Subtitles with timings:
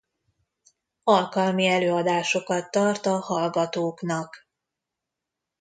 [1.03, 4.47] Alkalmi előadásokat tart a hallgatóknak.